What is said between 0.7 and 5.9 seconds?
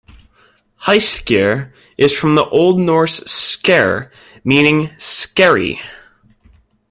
Hyskeir is from the Old Norse "sker" meaning skerry.